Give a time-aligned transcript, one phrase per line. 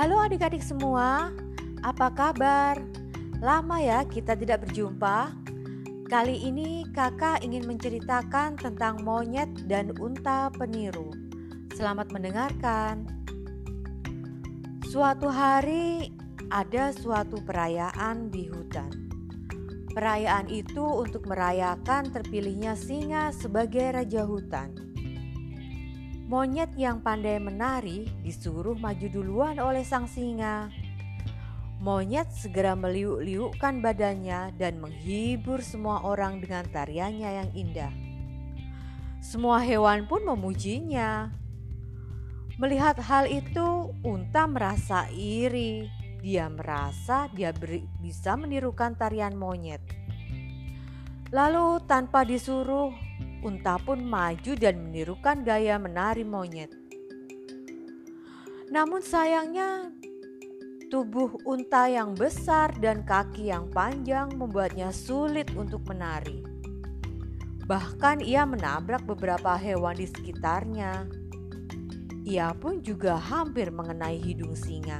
[0.00, 1.28] Halo adik-adik semua,
[1.84, 2.80] apa kabar?
[3.36, 5.28] Lama ya kita tidak berjumpa.
[6.08, 11.12] Kali ini kakak ingin menceritakan tentang monyet dan unta peniru.
[11.76, 13.04] Selamat mendengarkan.
[14.88, 16.16] Suatu hari
[16.48, 18.88] ada suatu perayaan di hutan.
[19.92, 24.89] Perayaan itu untuk merayakan terpilihnya singa sebagai raja hutan.
[26.30, 30.70] Monyet yang pandai menari disuruh maju duluan oleh sang singa.
[31.82, 37.90] Monyet segera meliuk-liukkan badannya dan menghibur semua orang dengan tariannya yang indah.
[39.18, 41.34] Semua hewan pun memujinya.
[42.62, 45.90] Melihat hal itu, unta merasa iri.
[46.22, 47.50] Dia merasa dia
[47.98, 49.82] bisa menirukan tarian monyet.
[51.34, 52.94] Lalu, tanpa disuruh,
[53.42, 56.72] unta pun maju dan menirukan gaya menari monyet.
[58.70, 59.90] Namun sayangnya
[60.90, 66.42] tubuh unta yang besar dan kaki yang panjang membuatnya sulit untuk menari.
[67.70, 71.06] Bahkan ia menabrak beberapa hewan di sekitarnya.
[72.26, 74.98] Ia pun juga hampir mengenai hidung singa.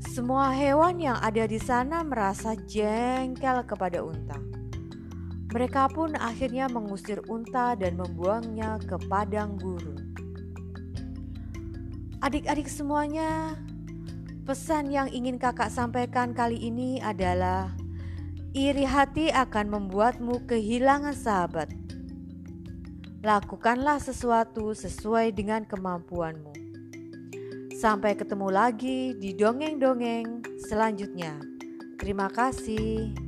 [0.00, 4.40] Semua hewan yang ada di sana merasa jengkel kepada unta.
[5.56, 10.12] Mereka pun akhirnya mengusir unta dan membuangnya ke padang gurun.
[12.20, 13.56] Adik-adik semuanya,
[14.44, 17.72] pesan yang ingin kakak sampaikan kali ini adalah
[18.52, 21.72] iri hati akan membuatmu kehilangan sahabat.
[23.24, 26.52] Lakukanlah sesuatu sesuai dengan kemampuanmu.
[27.80, 31.40] Sampai ketemu lagi di dongeng-dongeng selanjutnya.
[31.96, 33.25] Terima kasih.